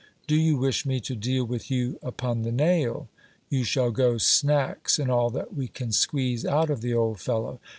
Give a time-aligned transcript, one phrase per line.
[0.25, 3.07] Do you wish me to deal with you upon the nail?
[3.49, 7.59] You shall go snacks in all that we can squeeze out of the old fellow.